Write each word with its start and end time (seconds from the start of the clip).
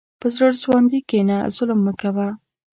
په 0.19 0.27
زړه 0.35 0.49
سواندي 0.61 0.99
کښېنه، 1.09 1.37
ظلم 1.55 1.79
مه 1.85 1.93
کوه. 2.01 2.27